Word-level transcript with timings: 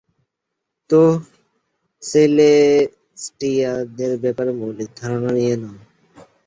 তো, 0.89 1.01
সেলেস্টিয়ালদের 2.03 3.71
ব্যাপারে 4.23 4.51
মৌলিক 4.59 4.89
ধারণা 4.99 5.29
নিয়ে 5.37 5.55
নাও। 5.57 5.77